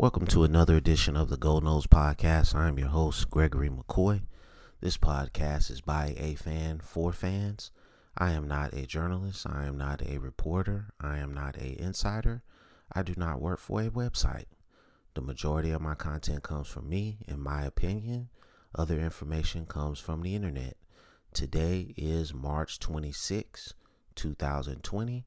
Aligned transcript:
Welcome 0.00 0.28
to 0.28 0.44
another 0.44 0.76
edition 0.76 1.14
of 1.14 1.28
the 1.28 1.36
Gold 1.36 1.64
Nose 1.64 1.86
Podcast. 1.86 2.54
I'm 2.54 2.78
your 2.78 2.88
host, 2.88 3.28
Gregory 3.28 3.68
McCoy. 3.68 4.22
This 4.80 4.96
podcast 4.96 5.70
is 5.70 5.82
by 5.82 6.14
a 6.16 6.36
fan 6.36 6.80
for 6.82 7.12
fans. 7.12 7.70
I 8.16 8.30
am 8.30 8.48
not 8.48 8.72
a 8.72 8.86
journalist. 8.86 9.46
I 9.46 9.66
am 9.66 9.76
not 9.76 10.00
a 10.00 10.16
reporter. 10.16 10.86
I 10.98 11.18
am 11.18 11.34
not 11.34 11.58
a 11.58 11.78
insider. 11.78 12.42
I 12.90 13.02
do 13.02 13.12
not 13.18 13.42
work 13.42 13.60
for 13.60 13.82
a 13.82 13.90
website. 13.90 14.46
The 15.12 15.20
majority 15.20 15.70
of 15.70 15.82
my 15.82 15.96
content 15.96 16.42
comes 16.42 16.68
from 16.68 16.88
me, 16.88 17.18
in 17.28 17.38
my 17.38 17.62
opinion. 17.66 18.30
Other 18.74 18.98
information 18.98 19.66
comes 19.66 19.98
from 19.98 20.22
the 20.22 20.34
internet. 20.34 20.78
Today 21.34 21.92
is 21.98 22.32
March 22.32 22.78
26, 22.80 23.74
2020. 24.14 25.26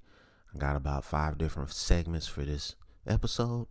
I 0.52 0.58
got 0.58 0.76
about 0.76 1.06
five 1.06 1.38
different 1.38 1.70
segments 1.70 2.26
for 2.26 2.44
this 2.44 2.74
episode 3.06 3.68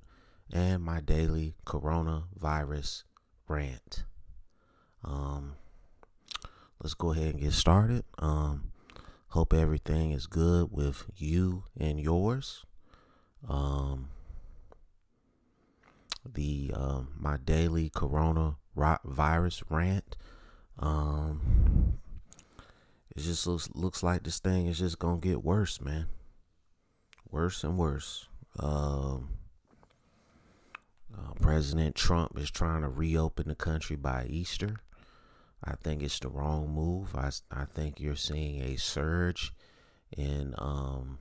and 0.52 0.82
my 0.82 1.00
daily 1.00 1.54
coronavirus 1.66 3.04
rant. 3.48 4.04
Um, 5.02 5.54
let's 6.82 6.94
go 6.94 7.12
ahead 7.12 7.34
and 7.34 7.40
get 7.40 7.52
started. 7.52 8.04
Um, 8.18 8.72
hope 9.28 9.52
everything 9.52 10.10
is 10.10 10.26
good 10.26 10.68
with 10.70 11.04
you 11.16 11.64
and 11.78 11.98
yours. 11.98 12.64
Um, 13.48 14.10
the 16.24 16.72
um, 16.74 17.08
my 17.18 17.36
daily 17.36 17.90
coronavirus 17.90 19.62
rant. 19.68 20.16
Um, 20.78 21.98
it 23.16 23.22
just 23.22 23.46
looks 23.46 23.68
looks 23.74 24.02
like 24.02 24.22
this 24.22 24.38
thing 24.38 24.66
is 24.66 24.78
just 24.78 24.98
gonna 24.98 25.18
get 25.18 25.42
worse, 25.42 25.80
man. 25.80 26.06
Worse 27.30 27.64
and 27.64 27.76
worse. 27.76 28.28
Um 28.58 29.30
uh, 31.16 31.32
President 31.40 31.94
Trump 31.94 32.38
is 32.38 32.50
trying 32.50 32.82
to 32.82 32.88
reopen 32.88 33.48
the 33.48 33.54
country 33.54 33.96
by 33.96 34.26
Easter. 34.28 34.76
I 35.64 35.74
think 35.74 36.02
it's 36.02 36.18
the 36.18 36.28
wrong 36.28 36.74
move. 36.74 37.14
I, 37.14 37.30
I 37.50 37.64
think 37.64 38.00
you're 38.00 38.16
seeing 38.16 38.60
a 38.62 38.76
surge 38.76 39.52
in 40.16 40.54
um, 40.58 41.18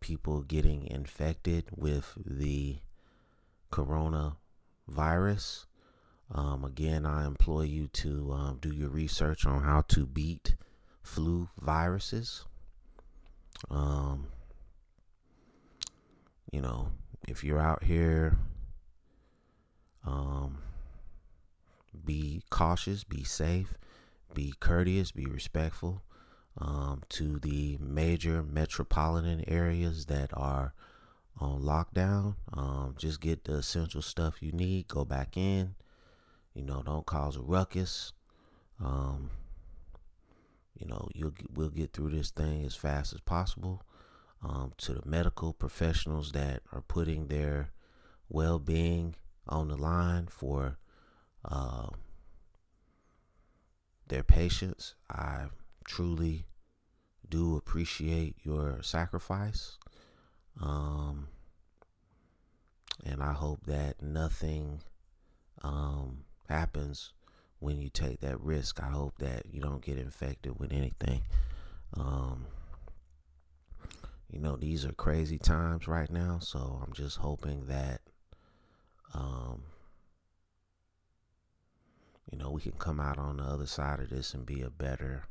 people 0.00 0.42
getting 0.42 0.86
infected 0.86 1.64
with 1.74 2.12
the 2.24 2.76
coronavirus. 3.72 5.66
Um, 6.32 6.64
again, 6.64 7.06
I 7.06 7.26
implore 7.26 7.64
you 7.64 7.88
to 7.88 8.32
um, 8.32 8.58
do 8.60 8.72
your 8.72 8.88
research 8.90 9.46
on 9.46 9.62
how 9.62 9.82
to 9.88 10.06
beat 10.06 10.56
flu 11.02 11.48
viruses. 11.60 12.44
Um, 13.70 14.26
you 16.52 16.60
know, 16.60 16.90
if 17.26 17.42
you're 17.42 17.60
out 17.60 17.84
here, 17.84 18.38
um, 20.04 20.58
be 22.04 22.42
cautious, 22.50 23.04
be 23.04 23.24
safe, 23.24 23.74
be 24.32 24.54
courteous, 24.60 25.10
be 25.10 25.26
respectful 25.26 26.02
um, 26.58 27.02
to 27.10 27.38
the 27.38 27.76
major 27.80 28.42
metropolitan 28.42 29.44
areas 29.48 30.06
that 30.06 30.30
are 30.34 30.72
on 31.38 31.62
lockdown. 31.62 32.36
Um, 32.52 32.94
just 32.96 33.20
get 33.20 33.44
the 33.44 33.54
essential 33.56 34.02
stuff 34.02 34.42
you 34.42 34.52
need, 34.52 34.88
go 34.88 35.04
back 35.04 35.36
in. 35.36 35.74
You 36.54 36.62
know, 36.62 36.82
don't 36.82 37.04
cause 37.04 37.36
a 37.36 37.42
ruckus. 37.42 38.12
Um, 38.82 39.30
you 40.78 40.86
know, 40.86 41.08
you'll 41.14 41.34
we'll 41.54 41.68
get 41.70 41.92
through 41.92 42.10
this 42.10 42.30
thing 42.30 42.64
as 42.64 42.74
fast 42.74 43.12
as 43.12 43.20
possible 43.20 43.82
um, 44.48 44.72
to 44.78 44.94
the 44.94 45.02
medical 45.04 45.52
professionals 45.52 46.32
that 46.32 46.62
are 46.72 46.82
putting 46.82 47.26
their 47.26 47.70
well 48.28 48.58
being 48.58 49.16
on 49.48 49.68
the 49.68 49.76
line 49.76 50.28
for 50.28 50.78
uh, 51.44 51.88
their 54.06 54.22
patients. 54.22 54.94
I 55.10 55.46
truly 55.84 56.46
do 57.28 57.56
appreciate 57.56 58.36
your 58.44 58.82
sacrifice. 58.82 59.78
Um, 60.60 61.28
and 63.04 63.22
I 63.22 63.32
hope 63.32 63.66
that 63.66 64.00
nothing 64.00 64.82
um, 65.62 66.24
happens 66.48 67.12
when 67.58 67.80
you 67.80 67.88
take 67.88 68.20
that 68.20 68.40
risk. 68.40 68.80
I 68.80 68.90
hope 68.90 69.18
that 69.18 69.46
you 69.50 69.60
don't 69.60 69.84
get 69.84 69.98
infected 69.98 70.58
with 70.58 70.72
anything. 70.72 71.22
Um, 71.94 72.46
you 74.28 74.40
know, 74.40 74.56
these 74.56 74.84
are 74.84 74.92
crazy 74.92 75.38
times 75.38 75.86
right 75.86 76.10
now, 76.10 76.38
so 76.40 76.82
I'm 76.84 76.92
just 76.92 77.18
hoping 77.18 77.66
that 77.66 78.00
um 79.14 79.62
you 82.30 82.36
know, 82.36 82.50
we 82.50 82.60
can 82.60 82.72
come 82.72 82.98
out 82.98 83.18
on 83.18 83.36
the 83.36 83.44
other 83.44 83.66
side 83.66 84.00
of 84.00 84.10
this 84.10 84.34
and 84.34 84.44
be 84.44 84.60
a 84.60 84.70
better 84.70 85.24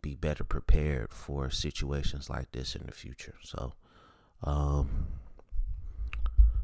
be 0.00 0.14
better 0.14 0.44
prepared 0.44 1.12
for 1.12 1.50
situations 1.50 2.30
like 2.30 2.52
this 2.52 2.74
in 2.74 2.86
the 2.86 2.92
future. 2.92 3.34
So, 3.42 3.74
um 4.42 5.08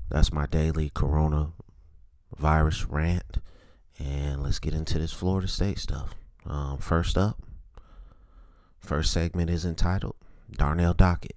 that's 0.09 0.33
my 0.33 0.47
daily 0.47 0.91
corona 0.95 1.53
virus 2.37 2.87
rant 2.87 3.39
and 3.99 4.43
let's 4.43 4.59
get 4.59 4.75
into 4.75 4.99
this 4.99 5.13
Florida 5.13 5.49
State 5.49 5.79
stuff. 5.79 6.15
Um 6.47 6.79
first 6.79 7.19
up, 7.19 7.43
first 8.81 9.13
segment 9.13 9.51
is 9.51 9.67
entitled 9.67 10.17
Darnell 10.57 10.95
Dockett 10.95 11.37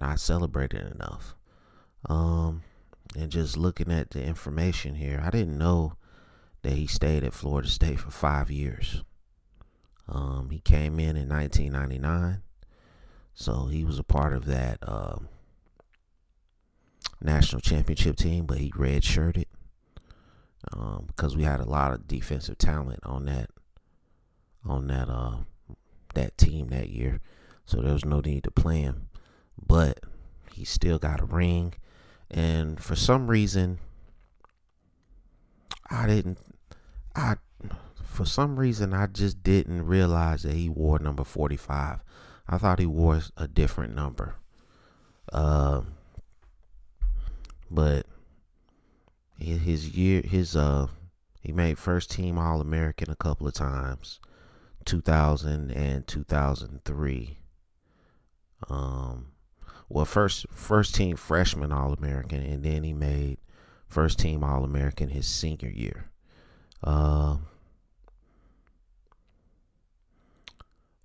not 0.00 0.20
celebrated 0.20 0.92
enough. 0.92 1.34
Um, 2.08 2.62
and 3.16 3.30
just 3.30 3.56
looking 3.56 3.90
at 3.90 4.10
the 4.10 4.22
information 4.22 4.94
here, 4.94 5.20
I 5.24 5.30
didn't 5.30 5.58
know 5.58 5.94
that 6.62 6.72
he 6.72 6.86
stayed 6.86 7.24
at 7.24 7.32
Florida 7.32 7.68
State 7.68 8.00
for 8.00 8.10
five 8.10 8.50
years. 8.50 9.02
Um, 10.08 10.50
he 10.50 10.60
came 10.60 11.00
in 11.00 11.16
in 11.16 11.28
1999, 11.28 12.42
so 13.34 13.66
he 13.66 13.84
was 13.84 13.98
a 13.98 14.04
part 14.04 14.32
of 14.32 14.44
that 14.46 14.78
um, 14.82 15.28
national 17.20 17.60
championship 17.60 18.16
team, 18.16 18.46
but 18.46 18.58
he 18.58 18.70
redshirted 18.70 19.46
um, 20.72 21.04
because 21.06 21.36
we 21.36 21.42
had 21.42 21.60
a 21.60 21.68
lot 21.68 21.92
of 21.92 22.06
defensive 22.06 22.58
talent 22.58 23.00
on 23.04 23.24
that 23.26 23.50
on 24.64 24.88
that 24.88 25.08
uh, 25.08 25.36
that 26.14 26.36
team 26.38 26.68
that 26.68 26.88
year. 26.88 27.20
So 27.66 27.80
there 27.80 27.92
was 27.92 28.04
no 28.04 28.20
need 28.20 28.44
to 28.44 28.50
play 28.50 28.80
him. 28.80 29.08
But 29.64 30.00
he 30.52 30.64
still 30.64 30.98
got 30.98 31.20
a 31.20 31.24
ring. 31.24 31.74
And 32.30 32.82
for 32.82 32.96
some 32.96 33.28
reason, 33.28 33.78
I 35.90 36.06
didn't, 36.06 36.38
I, 37.14 37.36
for 38.02 38.24
some 38.24 38.58
reason, 38.58 38.94
I 38.94 39.06
just 39.06 39.42
didn't 39.42 39.86
realize 39.86 40.42
that 40.42 40.54
he 40.54 40.68
wore 40.68 40.98
number 40.98 41.24
45. 41.24 42.02
I 42.48 42.58
thought 42.58 42.78
he 42.78 42.86
wore 42.86 43.20
a 43.36 43.48
different 43.48 43.94
number. 43.94 44.36
Uh, 45.32 45.82
but 47.70 48.06
his 49.38 49.90
year, 49.96 50.22
his, 50.22 50.56
uh, 50.56 50.86
he 51.40 51.52
made 51.52 51.78
first 51.78 52.10
team 52.10 52.38
All 52.38 52.60
American 52.60 53.10
a 53.10 53.16
couple 53.16 53.46
of 53.46 53.54
times, 53.54 54.20
2000 54.84 55.70
and 55.70 56.06
2003. 56.06 57.38
Um, 58.68 59.32
well, 59.88 60.04
first 60.04 60.46
first 60.50 60.94
team 60.94 61.16
freshman 61.16 61.72
All 61.72 61.92
American, 61.92 62.42
and 62.42 62.62
then 62.62 62.82
he 62.82 62.92
made 62.92 63.38
first 63.88 64.18
team 64.18 64.42
All 64.42 64.64
American 64.64 65.08
his 65.10 65.26
senior 65.26 65.70
year. 65.70 66.10
Uh, 66.82 67.36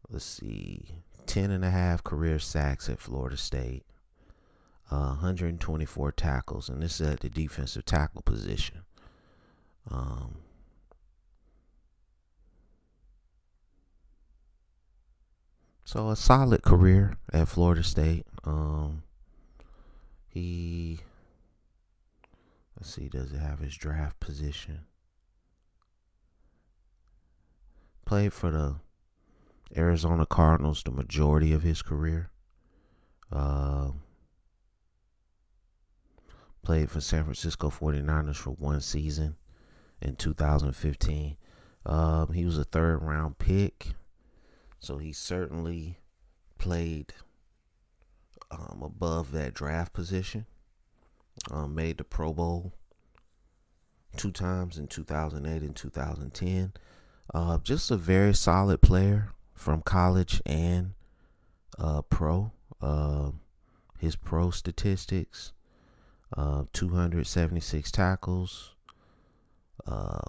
let's 0.10 0.26
see, 0.26 0.86
10 1.26 1.52
and 1.52 1.64
a 1.64 1.70
half 1.70 2.04
career 2.04 2.40
sacks 2.40 2.90
at 2.90 3.00
Florida 3.00 3.38
State, 3.38 3.84
uh, 4.90 5.16
124 5.16 6.12
tackles, 6.12 6.70
and 6.70 6.82
this 6.82 7.00
is 7.00 7.10
at 7.10 7.20
the 7.22 7.30
defensive 7.30 7.86
tackle 7.86 8.22
position. 8.22 8.82
Um, 9.90 10.38
So 15.92 16.08
a 16.08 16.16
solid 16.16 16.62
career 16.62 17.18
at 17.34 17.50
Florida 17.50 17.84
State. 17.84 18.26
Um, 18.46 19.04
he 20.30 21.02
let's 22.80 22.94
see, 22.94 23.10
does 23.10 23.34
it 23.34 23.40
have 23.40 23.60
his 23.60 23.76
draft 23.76 24.18
position? 24.22 24.86
Played 28.06 28.32
for 28.32 28.52
the 28.52 28.76
Arizona 29.76 30.26
Cardinals 30.26 30.82
the 30.82 30.92
majority 30.92 31.52
of 31.52 31.62
his 31.62 31.82
career. 31.82 32.30
Uh, 33.30 33.90
played 36.64 36.90
for 36.90 37.02
San 37.02 37.26
Francisco 37.26 37.70
49ers 37.70 38.38
for 38.38 38.52
one 38.52 38.80
season 38.80 39.36
in 40.02 40.16
2015. 40.16 41.36
Um, 41.86 42.32
he 42.32 42.46
was 42.46 42.58
a 42.58 42.64
third 42.64 43.02
round 43.02 43.40
pick 43.40 43.96
so 44.82 44.98
he 44.98 45.14
certainly 45.14 46.00
played 46.58 47.14
um, 48.52 48.82
above 48.84 49.32
that 49.32 49.54
draft 49.54 49.94
position. 49.94 50.46
Um, 51.50 51.74
made 51.74 51.98
the 51.98 52.04
Pro 52.04 52.34
Bowl 52.34 52.74
two 54.18 54.32
times 54.32 54.78
in 54.78 54.88
2008 54.88 55.62
and 55.62 55.76
2010. 55.76 56.74
Uh, 57.34 57.58
just 57.60 57.90
a 57.90 57.96
very 57.96 58.34
solid 58.34 58.82
player 58.82 59.30
from 59.54 59.82
college 59.82 60.42
and 60.46 60.94
uh, 61.80 62.02
pro. 62.02 62.52
Uh, 62.82 63.32
his 63.98 64.18
pro 64.18 64.52
statistics 64.52 65.54
uh, 66.36 66.64
276 66.74 67.92
tackles, 67.92 68.74
uh, 69.86 70.20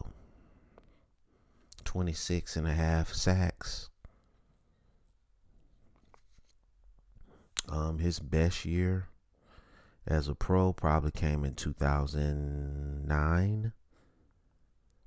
26 1.84 2.56
and 2.56 2.66
a 2.66 2.72
half 2.72 3.12
sacks. 3.12 3.88
Um, 7.68 7.98
his 7.98 8.18
best 8.18 8.64
year 8.64 9.08
as 10.06 10.28
a 10.28 10.34
pro 10.34 10.72
probably 10.72 11.10
came 11.12 11.44
in 11.44 11.54
2009 11.54 13.72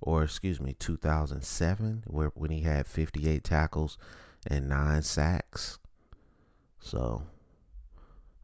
or 0.02 0.24
excuse 0.24 0.60
me 0.62 0.76
2007 0.80 2.04
where 2.08 2.32
when 2.36 2.52
he 2.52 2.62
had 2.62 2.88
58 2.88 3.44
tackles 3.44 3.98
and 4.48 4.70
9 4.70 5.02
sacks. 5.02 5.80
So 6.80 7.24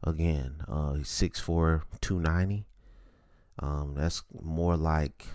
again 0.04 0.56
uh 0.68 0.94
he's 0.94 1.08
6'4 1.08 1.82
290 2.00 2.66
um 3.60 3.94
that's 3.94 4.22
more 4.40 4.76
like 4.76 5.26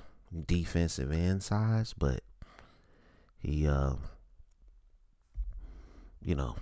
defensive 0.45 1.09
end 1.11 1.41
size 1.41 1.93
but 1.97 2.21
he 3.37 3.65
uh 3.67 3.93
you 6.21 6.35
know 6.35 6.55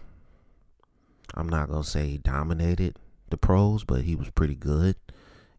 I'm 1.33 1.49
not 1.49 1.69
gonna 1.69 1.83
say 1.83 2.07
he 2.07 2.17
dominated 2.17 2.97
the 3.29 3.37
pros, 3.37 3.83
but 3.83 4.03
he 4.03 4.15
was 4.15 4.29
pretty 4.29 4.55
good. 4.55 4.95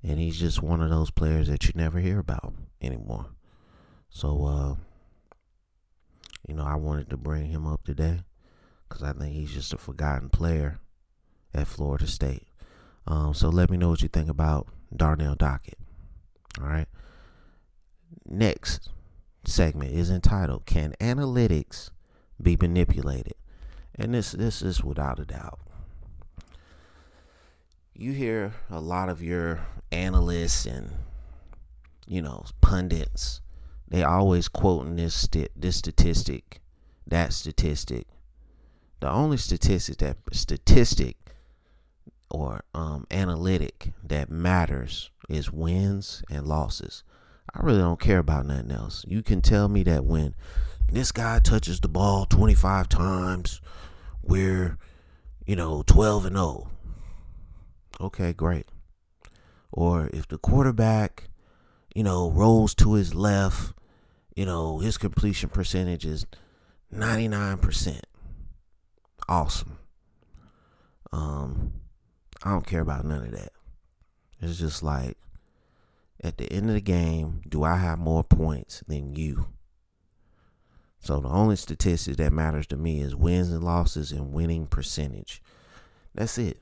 And 0.03 0.19
he's 0.19 0.39
just 0.39 0.63
one 0.63 0.81
of 0.81 0.91
those 0.91 1.11
players 1.11 1.49
that 1.49 1.67
you 1.67 1.73
never 1.75 1.99
hear 1.99 2.19
about 2.19 2.55
anymore. 2.81 3.27
So, 4.09 4.45
uh, 4.45 4.75
you 6.47 6.55
know, 6.55 6.65
I 6.65 6.77
wanted 6.77 7.11
to 7.11 7.17
bring 7.17 7.47
him 7.47 7.67
up 7.67 7.85
today 7.85 8.21
because 8.89 9.03
I 9.03 9.13
think 9.13 9.35
he's 9.35 9.53
just 9.53 9.73
a 9.73 9.79
forgotten 9.79 10.29
player 10.29 10.79
at 11.53 11.67
Florida 11.67 12.07
State. 12.07 12.47
Um, 13.07 13.35
so 13.35 13.49
let 13.49 13.71
me 13.71 13.77
know 13.77 13.91
what 13.91 14.03
you 14.03 14.09
think 14.09 14.29
about 14.29 14.69
Darnell 14.95 15.35
Dockett. 15.35 15.79
All 16.61 16.69
right. 16.69 16.89
Next 18.25 18.91
segment 19.45 19.93
is 19.93 20.11
entitled 20.11 20.67
"Can 20.67 20.95
Analytics 21.01 21.91
Be 22.41 22.57
Manipulated?" 22.57 23.35
And 23.99 24.15
this 24.15 24.33
this 24.33 24.63
is 24.63 24.85
without 24.85 25.19
a 25.19 25.25
doubt. 25.25 25.61
You 27.95 28.13
hear 28.13 28.55
a 28.71 28.81
lot 28.81 29.09
of 29.09 29.23
your 29.23 29.67
analysts 29.91 30.67
and 30.67 30.91
you 32.07 32.21
know 32.21 32.45
pundits 32.61 33.41
they 33.89 34.03
always 34.03 34.49
quoting 34.49 34.97
this 34.97 35.15
st- 35.15 35.53
this 35.55 35.77
statistic 35.77 36.61
that 37.07 37.33
statistic. 37.33 38.07
The 39.01 39.11
only 39.11 39.37
statistic 39.37 39.99
that 39.99 40.17
statistic 40.33 41.17
or 42.31 42.65
um, 42.75 43.07
analytic 43.11 43.93
that 44.03 44.31
matters 44.31 45.11
is 45.29 45.53
wins 45.53 46.23
and 46.31 46.47
losses. 46.47 47.05
I 47.55 47.61
really 47.63 47.79
don't 47.79 48.01
care 48.01 48.19
about 48.19 48.47
nothing 48.47 48.73
else. 48.73 49.05
You 49.07 49.23
can 49.23 49.41
tell 49.41 49.69
me 49.69 49.83
that 49.85 50.05
when 50.05 50.35
this 50.91 51.13
guy 51.13 51.39
touches 51.39 51.81
the 51.81 51.89
ball 51.89 52.27
25 52.27 52.89
times 52.89 53.61
we're 54.23 54.79
you 55.47 55.57
know 55.57 55.83
12 55.87 56.27
and 56.27 56.37
0 56.37 56.71
Okay, 58.01 58.33
great. 58.33 58.67
Or 59.73 60.11
if 60.13 60.29
the 60.29 60.39
quarterback, 60.39 61.31
you 61.95 62.03
know, 62.03 62.31
rolls 62.31 62.75
to 62.77 62.95
his 62.95 63.15
left, 63.15 63.73
you 64.35 64.45
know, 64.45 64.79
his 64.79 64.99
completion 64.99 65.49
percentage 65.49 66.05
is 66.05 66.27
99%. 66.95 68.01
Awesome. 69.29 69.79
Um, 71.13 71.73
I 72.43 72.51
don't 72.51 72.67
care 72.67 72.83
about 72.83 73.05
none 73.05 73.25
of 73.25 73.31
that. 73.33 73.53
It's 74.41 74.59
just 74.59 74.83
like 74.83 75.17
at 76.23 76.37
the 76.37 76.53
end 76.53 76.69
of 76.69 76.75
the 76.75 76.81
game, 76.83 77.41
do 77.49 77.65
I 77.65 77.77
have 77.77 77.99
more 77.99 78.25
points 78.25 78.85
than 78.87 79.15
you? 79.15 79.47
So 81.07 81.21
the 81.21 81.29
only 81.29 81.55
statistic 81.55 82.17
that 82.17 82.33
matters 82.33 82.67
to 82.67 82.77
me 82.77 83.01
is 83.01 83.15
wins 83.15 83.53
and 83.53 83.63
losses 83.63 84.11
and 84.11 84.33
winning 84.33 84.67
percentage. 84.67 85.41
That's 86.17 86.37
it. 86.37 86.61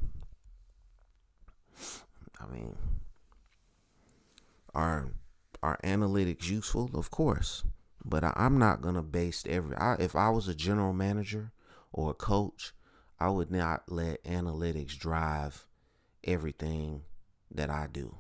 I 2.39 2.53
mean, 2.53 2.77
are 4.75 5.13
are 5.63 5.79
analytics 5.83 6.51
useful? 6.51 6.91
Of 6.93 7.11
course, 7.11 7.65
but 8.05 8.23
I, 8.23 8.35
am 8.37 8.59
not 8.59 8.83
gonna 8.83 9.03
base 9.03 9.45
every. 9.49 9.75
I, 9.79 9.95
if 9.95 10.15
I 10.15 10.29
was 10.29 10.47
a 10.47 10.55
general 10.55 10.93
manager 10.93 11.53
or 11.91 12.11
a 12.11 12.15
coach, 12.15 12.75
I 13.19 13.31
would 13.31 13.51
not 13.51 13.85
let 13.91 14.23
analytics 14.25 14.99
drive 14.99 15.67
everything 16.23 17.05
that 17.51 17.71
I 17.71 17.87
do. 17.91 18.19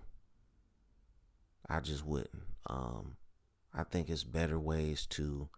I 1.69 1.81
just 1.81 2.06
wouldn't. 2.06 2.44
Um, 2.67 3.19
I 3.75 3.85
think 3.85 4.09
it's 4.09 4.25
better 4.25 4.59
ways 4.59 5.05
to 5.11 5.50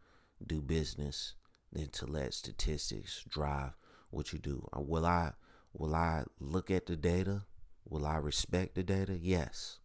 do 0.45 0.61
business 0.61 1.35
than 1.73 1.89
to 1.91 2.07
let 2.07 2.35
statistics 2.35 3.25
drive 3.29 3.73
what 4.11 4.33
you 4.33 4.39
do. 4.39 4.67
Uh, 4.77 4.81
will 4.81 5.07
I 5.07 5.33
will 5.73 5.95
I 5.95 6.25
look 6.41 6.71
at 6.71 6.87
the 6.87 6.97
data 6.97 7.43
Will 7.89 8.07
I 8.07 8.17
respect 8.17 8.75
the 8.75 8.83
data? 8.83 9.17
Yes. 9.17 9.79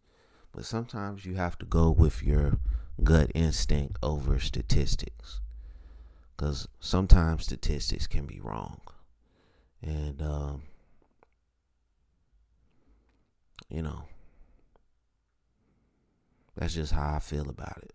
But 0.52 0.64
sometimes 0.64 1.24
you 1.24 1.34
have 1.34 1.56
to 1.58 1.66
go 1.66 1.90
with 1.90 2.22
your 2.22 2.58
gut 3.02 3.30
instinct 3.34 3.98
over 4.02 4.38
statistics. 4.38 5.40
Because 6.36 6.66
sometimes 6.80 7.44
statistics 7.44 8.06
can 8.06 8.26
be 8.26 8.40
wrong. 8.40 8.80
And, 9.80 10.20
um, 10.20 10.62
you 13.68 13.82
know, 13.82 14.04
that's 16.56 16.74
just 16.74 16.92
how 16.92 17.14
I 17.14 17.18
feel 17.20 17.48
about 17.48 17.78
it. 17.82 17.94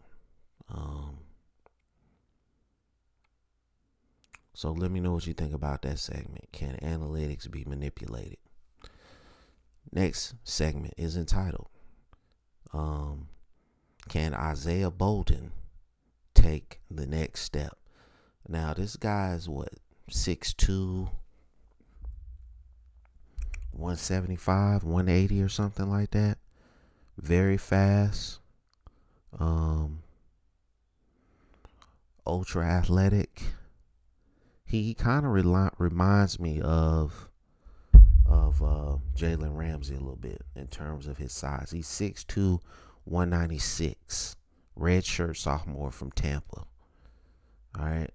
So 4.57 4.71
let 4.71 4.89
me 4.89 4.99
know 4.99 5.11
what 5.11 5.27
you 5.27 5.35
think 5.35 5.53
about 5.53 5.83
that 5.83 5.99
segment. 5.99 6.51
Can 6.51 6.79
analytics 6.81 7.49
be 7.49 7.63
manipulated? 7.63 8.39
Next 9.91 10.33
segment 10.43 10.95
is 10.97 11.15
entitled 11.15 11.67
um, 12.73 13.27
Can 14.09 14.33
Isaiah 14.33 14.89
Bolden 14.89 15.51
take 16.33 16.79
the 16.89 17.05
next 17.05 17.41
step? 17.41 17.77
Now, 18.47 18.73
this 18.73 18.95
guy 18.95 19.33
is 19.33 19.47
what, 19.47 19.73
6'2, 20.09 21.07
175, 23.73 24.83
180 24.83 25.41
or 25.43 25.49
something 25.49 25.87
like 25.87 26.09
that. 26.09 26.39
Very 27.15 27.57
fast. 27.57 28.39
Um, 29.39 30.01
ultra 32.25 32.65
athletic. 32.65 33.43
He 34.67 34.83
he 34.83 34.93
kind 34.93 35.25
of 35.25 35.31
re- 35.31 35.69
reminds 35.77 36.39
me 36.39 36.61
of 36.61 37.29
of 38.25 38.61
uh, 38.61 38.97
Jalen 39.15 39.55
Ramsey 39.55 39.95
a 39.95 39.99
little 39.99 40.17
bit 40.17 40.41
in 40.55 40.67
terms 40.67 41.07
of 41.07 41.17
his 41.17 41.31
size. 41.31 41.71
He's 41.71 41.87
6'2, 41.87 42.59
196, 43.05 44.35
red 44.75 45.05
shirt 45.05 45.37
sophomore 45.37 45.91
from 45.91 46.11
Tampa. 46.11 46.65
All 47.79 47.85
right. 47.85 48.11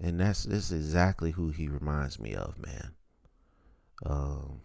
And 0.00 0.20
that's 0.20 0.44
this 0.44 0.70
is 0.70 0.72
exactly 0.72 1.32
who 1.32 1.50
he 1.50 1.66
reminds 1.66 2.20
me 2.20 2.34
of, 2.34 2.56
man. 2.58 2.92
Um, 4.06 4.60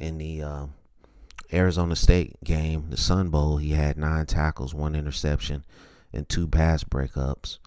in 0.00 0.16
the 0.16 0.42
uh, 0.42 0.66
Arizona 1.52 1.96
State 1.96 2.36
game, 2.42 2.86
the 2.90 2.96
Sun 2.96 3.30
Bowl, 3.30 3.58
he 3.58 3.70
had 3.70 3.96
nine 3.96 4.26
tackles, 4.26 4.74
one 4.74 4.94
interception, 4.94 5.64
and 6.12 6.28
two 6.28 6.46
pass 6.46 6.84
breakups 6.84 7.58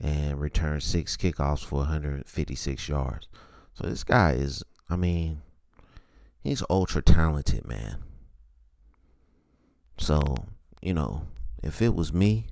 and 0.00 0.40
returned 0.40 0.82
six 0.82 1.16
kickoffs 1.16 1.64
for 1.64 1.80
156 1.80 2.88
yards. 2.88 3.28
So 3.74 3.86
this 3.86 4.04
guy 4.04 4.32
is, 4.32 4.64
I 4.88 4.96
mean, 4.96 5.42
he's 6.42 6.62
ultra 6.70 7.02
talented, 7.02 7.66
man. 7.66 7.98
So, 9.98 10.34
you 10.80 10.94
know, 10.94 11.26
if 11.62 11.82
it 11.82 11.94
was 11.94 12.12
me, 12.12 12.46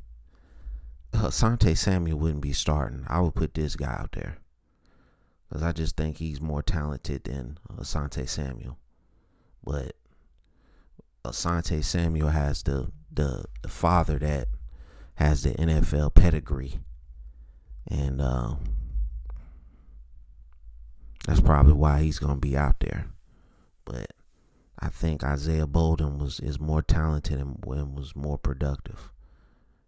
uh, 1.14 1.28
Asante 1.28 1.76
Samuel 1.76 2.18
wouldn't 2.18 2.42
be 2.42 2.52
starting. 2.52 3.04
I 3.08 3.20
would 3.20 3.34
put 3.34 3.54
this 3.54 3.76
guy 3.76 3.96
out 3.98 4.12
there. 4.12 4.38
Because 5.48 5.62
I 5.62 5.72
just 5.72 5.96
think 5.96 6.18
he's 6.18 6.42
more 6.42 6.62
talented 6.62 7.24
than 7.24 7.58
Asante 7.74 8.28
Samuel. 8.28 8.76
But 9.64 9.96
Asante 11.24 11.84
Samuel 11.84 12.30
has 12.30 12.62
the, 12.62 12.90
the, 13.12 13.44
the 13.62 13.68
father 13.68 14.18
that 14.18 14.48
has 15.16 15.42
the 15.42 15.50
NFL 15.50 16.14
pedigree 16.14 16.80
and 17.90 18.20
uh, 18.20 18.54
That's 21.26 21.40
probably 21.40 21.74
why 21.74 22.02
he's 22.02 22.18
gonna 22.18 22.36
be 22.36 22.56
out 22.56 22.80
there. 22.80 23.06
But 23.84 24.12
I 24.78 24.88
think 24.88 25.22
Isaiah 25.24 25.66
Bolden 25.66 26.18
was 26.18 26.40
is 26.40 26.58
more 26.58 26.82
talented 26.82 27.38
and, 27.38 27.62
and 27.66 27.94
was 27.94 28.14
more 28.14 28.38
productive, 28.38 29.12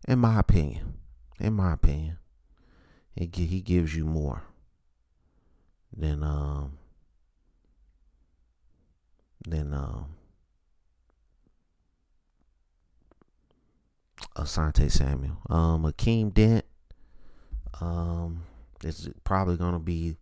in 0.07 0.19
my 0.19 0.39
opinion. 0.39 0.99
In 1.39 1.55
my 1.55 1.73
opinion, 1.73 2.19
he 3.15 3.27
he 3.27 3.63
gives 3.63 3.95
you 3.95 4.05
more 4.05 4.43
than 5.97 6.23
um 6.23 6.79
than 9.47 9.73
um 9.73 10.17
Asante 14.37 14.91
Samuel. 14.91 15.39
Um, 15.49 15.85
Akeem 15.85 16.33
Dent. 16.33 16.65
Um, 17.81 18.43
it's 18.85 19.09
probably 19.25 19.57
gonna 19.57 19.79
be 19.79 20.17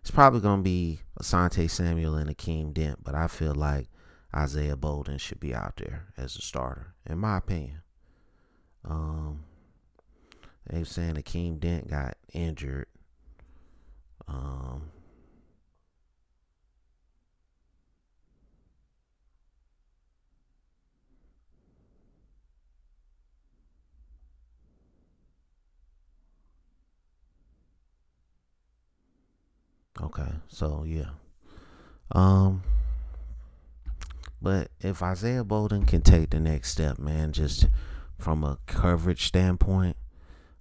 it's 0.00 0.10
probably 0.10 0.40
gonna 0.40 0.62
be 0.62 1.00
Asante 1.20 1.70
Samuel 1.70 2.16
and 2.16 2.30
Akeem 2.30 2.72
Dent, 2.74 3.02
but 3.02 3.14
I 3.14 3.26
feel 3.26 3.54
like 3.54 3.88
Isaiah 4.34 4.76
Bolden 4.76 5.18
should 5.18 5.40
be 5.40 5.54
out 5.54 5.76
there 5.76 6.06
as 6.16 6.36
a 6.36 6.42
starter, 6.42 6.94
in 7.06 7.18
my 7.18 7.38
opinion. 7.38 7.82
Um, 8.84 9.44
they're 10.66 10.84
saying 10.84 11.14
Akeem 11.14 11.60
Dent 11.60 11.88
got 11.88 12.16
injured. 12.32 12.86
Um, 14.26 14.90
Okay, 30.04 30.32
so 30.48 30.84
yeah. 30.86 31.10
Um 32.12 32.62
but 34.42 34.70
if 34.80 35.02
Isaiah 35.02 35.42
Bolden 35.42 35.86
can 35.86 36.02
take 36.02 36.30
the 36.30 36.38
next 36.38 36.70
step, 36.70 36.98
man, 36.98 37.32
just 37.32 37.66
from 38.18 38.44
a 38.44 38.58
coverage 38.66 39.26
standpoint, 39.26 39.96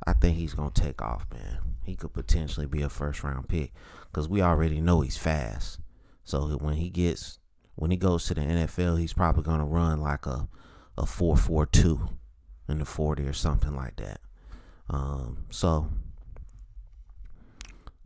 I 0.07 0.13
think 0.13 0.37
he's 0.37 0.53
gonna 0.53 0.71
take 0.71 1.01
off, 1.01 1.27
man. 1.33 1.59
He 1.83 1.97
could 1.97 2.13
potentially 2.13 2.65
be 2.65 2.81
a 2.81 2.89
first 2.89 3.23
round 3.23 3.49
pick 3.49 3.73
because 4.05 4.29
we 4.29 4.41
already 4.41 4.79
know 4.79 5.01
he's 5.01 5.17
fast. 5.17 5.79
So 6.23 6.47
when 6.61 6.75
he 6.75 6.89
gets 6.89 7.39
when 7.75 7.91
he 7.91 7.97
goes 7.97 8.25
to 8.27 8.33
the 8.33 8.41
NFL, 8.41 8.99
he's 8.99 9.13
probably 9.13 9.43
gonna 9.43 9.65
run 9.65 9.99
like 9.99 10.25
a 10.25 10.47
a 10.97 11.05
four 11.05 11.35
four 11.35 11.65
two 11.65 12.07
in 12.69 12.79
the 12.79 12.85
forty 12.85 13.23
or 13.23 13.33
something 13.33 13.75
like 13.75 13.97
that. 13.97 14.21
Um, 14.89 15.45
so 15.49 15.89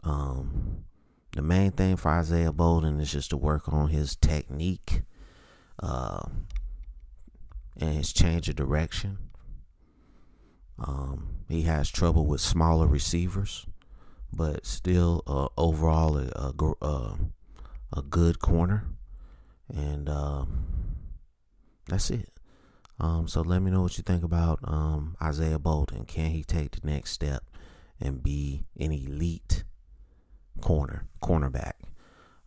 um, 0.04 0.86
the 1.34 1.42
main 1.42 1.72
thing 1.72 1.98
for 1.98 2.10
Isaiah 2.10 2.52
Bolden 2.52 3.00
is 3.00 3.12
just 3.12 3.30
to 3.32 3.38
work 3.38 3.72
on 3.72 3.90
his 3.90 4.16
technique 4.16 5.04
uh, 5.82 6.24
and 7.80 7.94
his 7.94 8.14
change 8.14 8.50
of 8.50 8.56
direction. 8.56 9.18
Um, 10.80 11.38
he 11.48 11.64
has 11.64 11.90
trouble 11.90 12.26
with 12.26 12.42
smaller 12.42 12.88
receivers, 12.88 13.66
but 14.32 14.66
still 14.66 15.24
uh, 15.28 15.48
overall 15.58 16.18
a, 16.18 16.28
a, 16.36 16.74
uh, 16.82 17.16
a, 17.96 18.02
good 18.02 18.40
corner. 18.40 18.86
And 19.74 20.08
um, 20.08 20.66
that's 21.88 22.10
it. 22.10 22.30
Um, 23.00 23.28
so 23.28 23.42
let 23.42 23.62
me 23.62 23.72
know 23.72 23.82
what 23.82 23.98
you 23.98 24.04
think 24.04 24.24
about 24.24 24.60
um, 24.64 25.16
Isaiah 25.22 25.60
Bolden. 25.60 26.06
Can 26.06 26.32
he 26.32 26.44
take 26.44 26.72
the 26.72 26.88
next 26.88 27.12
step 27.12 27.44
and 28.00 28.24
be 28.24 28.66
an 28.80 28.92
elite 28.92 29.64
corner, 30.62 31.06
cornerback. 31.22 31.74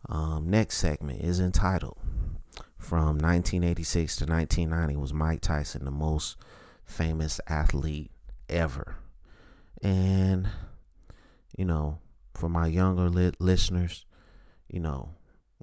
Um, 0.09 0.49
next 0.49 0.77
segment 0.77 1.21
is 1.21 1.39
entitled 1.39 1.97
From 2.77 3.17
1986 3.19 4.17
to 4.17 4.25
1990 4.25 4.97
was 4.99 5.13
Mike 5.13 5.41
Tyson 5.41 5.85
the 5.85 5.91
most 5.91 6.37
famous 6.83 7.39
athlete 7.47 8.11
ever? 8.49 8.95
And, 9.81 10.47
you 11.57 11.65
know, 11.65 11.99
for 12.33 12.49
my 12.49 12.67
younger 12.67 13.09
li- 13.09 13.33
listeners, 13.39 14.05
you 14.67 14.79
know, 14.79 15.09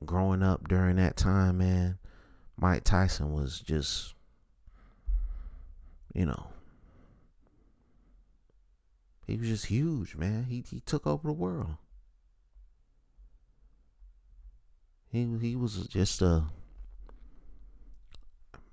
growing 0.05 0.43
up 0.43 0.69
during 0.69 0.97
that 0.97 1.17
time, 1.17 1.59
man, 1.59 1.99
Mike 2.57 2.85
Tyson 2.85 3.33
was 3.33 3.61
just, 3.61 4.14
you 6.14 6.26
know, 6.26 6.47
he 9.26 9.37
was 9.37 9.49
just 9.49 9.67
huge, 9.67 10.17
man. 10.17 10.45
He 10.45 10.64
he 10.69 10.81
took 10.81 11.07
over 11.07 11.28
the 11.28 11.35
world. 11.35 11.76
He 15.11 15.27
he 15.41 15.57
was 15.57 15.87
just 15.87 16.21
a 16.21 16.45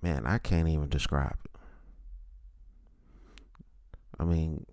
man. 0.02 0.26
I 0.26 0.38
can't 0.38 0.68
even 0.68 0.90
describe 0.90 1.38
it. 1.46 1.52
I 4.20 4.24
mean, 4.26 4.66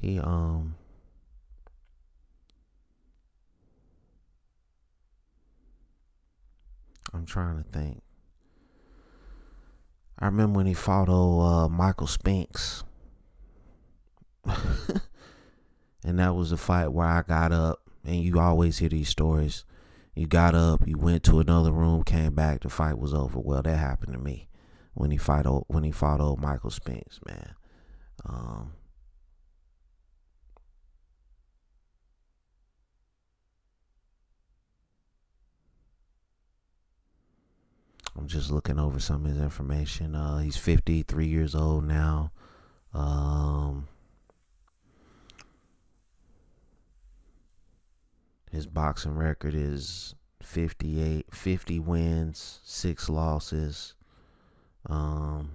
he 0.00 0.18
um. 0.18 0.74
I'm 7.14 7.24
trying 7.24 7.56
to 7.56 7.68
think. 7.70 8.02
I 10.18 10.26
remember 10.26 10.58
when 10.58 10.66
he 10.66 10.74
fought 10.74 11.08
old 11.08 11.42
uh, 11.42 11.68
Michael 11.68 12.06
Spinks. 12.06 12.84
And 16.04 16.18
that 16.18 16.34
was 16.34 16.52
a 16.52 16.56
fight 16.56 16.88
where 16.88 17.06
I 17.06 17.22
got 17.22 17.52
up, 17.52 17.80
and 18.04 18.16
you 18.22 18.38
always 18.38 18.78
hear 18.78 18.88
these 18.88 19.08
stories. 19.08 19.64
You 20.14 20.26
got 20.26 20.54
up, 20.54 20.86
you 20.86 20.96
went 20.98 21.22
to 21.24 21.40
another 21.40 21.72
room, 21.72 22.02
came 22.02 22.34
back, 22.34 22.62
the 22.62 22.68
fight 22.68 22.98
was 22.98 23.14
over. 23.14 23.38
Well, 23.38 23.62
that 23.62 23.76
happened 23.76 24.12
to 24.14 24.18
me 24.18 24.48
when 24.94 25.10
he 25.10 25.16
fight 25.16 25.46
old, 25.46 25.64
when 25.68 25.84
he 25.84 25.92
fought 25.92 26.20
old 26.20 26.40
Michael 26.40 26.70
Spinks, 26.70 27.20
man. 27.26 27.54
Um, 28.24 28.72
I'm 38.18 38.26
just 38.26 38.50
looking 38.50 38.78
over 38.80 38.98
some 38.98 39.24
of 39.24 39.30
his 39.30 39.40
information. 39.40 40.16
Uh, 40.16 40.38
he's 40.38 40.56
53 40.56 41.26
years 41.26 41.54
old 41.54 41.84
now. 41.84 42.32
Um, 42.92 43.86
His 48.50 48.66
boxing 48.66 49.14
record 49.14 49.54
is 49.54 50.14
58, 50.42 51.26
50 51.34 51.78
wins, 51.80 52.60
six 52.64 53.08
losses. 53.08 53.94
Um, 54.86 55.50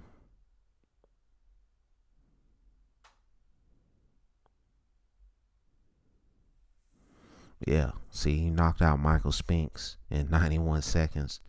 yeah, 7.66 7.92
see, 8.10 8.36
he 8.38 8.50
knocked 8.50 8.82
out 8.82 9.00
Michael 9.00 9.32
Spinks 9.32 9.96
in 10.10 10.30
91 10.30 10.82
seconds 10.82 11.40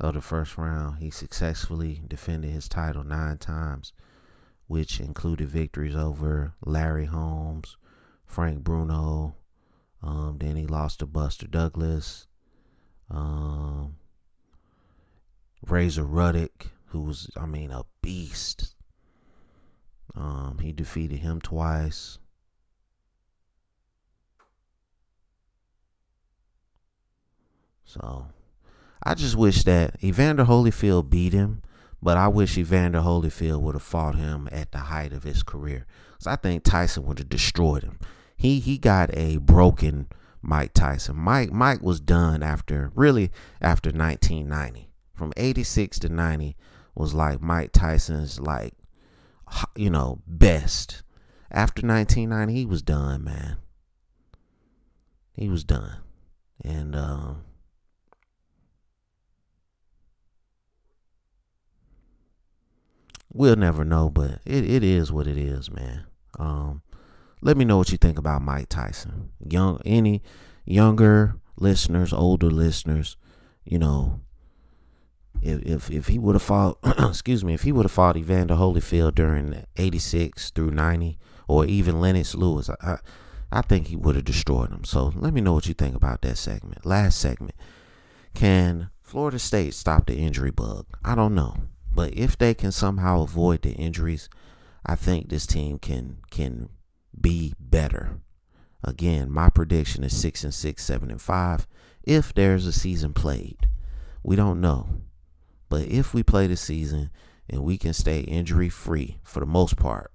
of 0.00 0.14
the 0.14 0.20
first 0.20 0.58
round. 0.58 0.98
He 0.98 1.10
successfully 1.10 2.02
defended 2.08 2.50
his 2.50 2.68
title 2.68 3.04
nine 3.04 3.38
times, 3.38 3.92
which 4.66 4.98
included 4.98 5.48
victories 5.48 5.94
over 5.94 6.54
Larry 6.64 7.04
Holmes, 7.04 7.76
Frank 8.26 8.64
Bruno, 8.64 9.36
um, 10.04 10.36
then 10.38 10.54
he 10.56 10.66
lost 10.66 10.98
to 10.98 11.06
Buster 11.06 11.46
Douglas. 11.46 12.26
Um, 13.10 13.96
Razor 15.66 16.04
Ruddock, 16.04 16.66
who 16.88 17.00
was, 17.00 17.30
I 17.36 17.46
mean, 17.46 17.70
a 17.70 17.84
beast. 18.02 18.74
Um, 20.14 20.58
he 20.60 20.72
defeated 20.72 21.20
him 21.20 21.40
twice. 21.40 22.18
So, 27.86 28.26
I 29.02 29.14
just 29.14 29.36
wish 29.36 29.62
that 29.64 29.96
Evander 30.04 30.44
Holyfield 30.44 31.08
beat 31.08 31.32
him, 31.32 31.62
but 32.02 32.18
I 32.18 32.28
wish 32.28 32.58
Evander 32.58 33.00
Holyfield 33.00 33.62
would 33.62 33.74
have 33.74 33.82
fought 33.82 34.16
him 34.16 34.50
at 34.52 34.72
the 34.72 34.78
height 34.78 35.14
of 35.14 35.22
his 35.22 35.42
career. 35.42 35.86
Because 36.12 36.26
I 36.26 36.36
think 36.36 36.62
Tyson 36.62 37.06
would 37.06 37.20
have 37.20 37.30
destroyed 37.30 37.84
him 37.84 37.98
he 38.44 38.60
he 38.60 38.76
got 38.76 39.08
a 39.16 39.38
broken 39.38 40.06
Mike 40.42 40.74
Tyson. 40.74 41.16
Mike 41.16 41.50
Mike 41.50 41.80
was 41.80 41.98
done 41.98 42.42
after 42.42 42.92
really 42.94 43.30
after 43.58 43.88
1990. 43.88 44.90
From 45.14 45.32
86 45.38 45.98
to 46.00 46.10
90 46.10 46.54
was 46.94 47.14
like 47.14 47.40
Mike 47.40 47.72
Tyson's 47.72 48.38
like 48.38 48.74
you 49.74 49.88
know 49.88 50.20
best. 50.26 51.02
After 51.50 51.86
1990 51.86 52.52
he 52.52 52.66
was 52.66 52.82
done, 52.82 53.24
man. 53.24 53.56
He 55.32 55.48
was 55.48 55.64
done. 55.64 56.00
And 56.62 56.94
um 56.94 57.44
we'll 63.32 63.56
never 63.56 63.86
know, 63.86 64.10
but 64.10 64.40
it, 64.44 64.68
it 64.68 64.84
is 64.84 65.10
what 65.10 65.26
it 65.26 65.38
is, 65.38 65.70
man. 65.70 66.04
Um 66.38 66.82
let 67.44 67.58
me 67.58 67.64
know 67.66 67.76
what 67.76 67.92
you 67.92 67.98
think 67.98 68.18
about 68.18 68.42
Mike 68.42 68.70
Tyson. 68.70 69.30
Young, 69.46 69.78
any 69.84 70.22
younger 70.64 71.36
listeners, 71.56 72.12
older 72.12 72.50
listeners, 72.50 73.18
you 73.64 73.78
know, 73.78 74.22
if 75.42 75.60
if, 75.62 75.90
if 75.90 76.06
he 76.08 76.18
would 76.18 76.34
have 76.34 76.42
fought, 76.42 76.78
excuse 76.98 77.44
me, 77.44 77.52
if 77.52 77.62
he 77.62 77.70
would 77.70 77.84
have 77.84 77.92
fought 77.92 78.16
Evander 78.16 78.54
Holyfield 78.54 79.14
during 79.14 79.62
'86 79.76 80.50
through 80.50 80.70
'90, 80.70 81.18
or 81.46 81.66
even 81.66 82.00
Lennox 82.00 82.34
Lewis, 82.34 82.70
I, 82.80 82.96
I 83.52 83.60
think 83.60 83.88
he 83.88 83.96
would 83.96 84.16
have 84.16 84.24
destroyed 84.24 84.70
him. 84.70 84.84
So 84.84 85.12
let 85.14 85.34
me 85.34 85.42
know 85.42 85.52
what 85.52 85.68
you 85.68 85.74
think 85.74 85.94
about 85.94 86.22
that 86.22 86.38
segment. 86.38 86.86
Last 86.86 87.18
segment, 87.18 87.54
can 88.32 88.88
Florida 89.02 89.38
State 89.38 89.74
stop 89.74 90.06
the 90.06 90.16
injury 90.16 90.50
bug? 90.50 90.86
I 91.04 91.14
don't 91.14 91.34
know, 91.34 91.58
but 91.94 92.14
if 92.14 92.38
they 92.38 92.54
can 92.54 92.72
somehow 92.72 93.22
avoid 93.22 93.60
the 93.60 93.72
injuries, 93.72 94.30
I 94.86 94.96
think 94.96 95.28
this 95.28 95.46
team 95.46 95.78
can 95.78 96.18
can 96.30 96.70
be 97.20 97.54
better. 97.58 98.20
Again, 98.82 99.30
my 99.30 99.48
prediction 99.48 100.04
is 100.04 100.16
six 100.16 100.44
and 100.44 100.52
six, 100.52 100.84
seven 100.84 101.10
and 101.10 101.20
five. 101.20 101.66
If 102.02 102.34
there's 102.34 102.66
a 102.66 102.72
season 102.72 103.14
played, 103.14 103.68
we 104.22 104.36
don't 104.36 104.60
know. 104.60 105.00
But 105.68 105.88
if 105.88 106.12
we 106.12 106.22
play 106.22 106.46
the 106.46 106.56
season 106.56 107.10
and 107.48 107.62
we 107.62 107.78
can 107.78 107.92
stay 107.92 108.20
injury 108.20 108.68
free 108.68 109.18
for 109.22 109.40
the 109.40 109.46
most 109.46 109.76
part, 109.76 110.12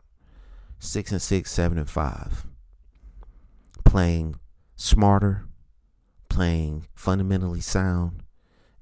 six 0.77 1.12
and 1.12 1.22
six, 1.22 1.51
seven 1.51 1.77
and 1.77 1.89
five, 1.89 2.46
playing 3.84 4.36
smarter, 4.75 5.46
playing 6.29 6.88
fundamentally 6.94 7.62
sound, 7.62 8.24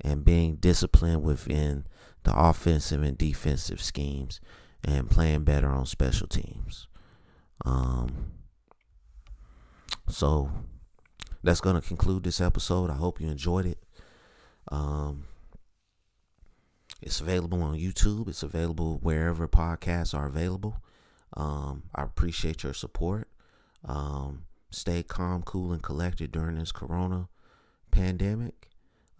and 0.01 0.25
being 0.25 0.55
disciplined 0.55 1.23
within 1.23 1.85
the 2.23 2.37
offensive 2.37 3.01
and 3.01 3.17
defensive 3.17 3.81
schemes, 3.81 4.39
and 4.83 5.09
playing 5.09 5.43
better 5.43 5.69
on 5.69 5.85
special 5.85 6.27
teams. 6.27 6.87
Um, 7.65 8.31
so 10.07 10.51
that's 11.43 11.61
to 11.79 11.87
conclude 11.87 12.23
this 12.23 12.41
episode. 12.41 12.89
I 12.89 12.95
hope 12.95 13.21
you 13.21 13.27
enjoyed 13.29 13.65
it. 13.65 13.79
Um, 14.69 15.25
it's 17.01 17.21
available 17.21 17.61
on 17.61 17.77
YouTube. 17.77 18.27
It's 18.27 18.43
available 18.43 18.99
wherever 19.01 19.47
podcasts 19.47 20.17
are 20.17 20.27
available. 20.27 20.81
Um, 21.35 21.83
I 21.93 22.03
appreciate 22.03 22.63
your 22.63 22.73
support. 22.73 23.27
Um, 23.85 24.43
stay 24.71 25.03
calm, 25.03 25.43
cool, 25.43 25.71
and 25.71 25.83
collected 25.83 26.31
during 26.31 26.57
this 26.57 26.71
corona 26.71 27.29
pandemic. 27.91 28.69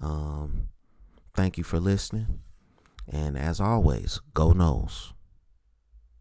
Um, 0.01 0.70
thank 1.36 1.58
you 1.58 1.63
for 1.63 1.79
listening. 1.79 2.39
And 3.10 3.38
as 3.38 3.62
always, 3.62 4.20
go 4.34 4.51
Noles. 4.51 5.13